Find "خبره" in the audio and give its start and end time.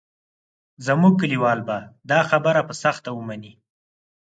2.29-2.61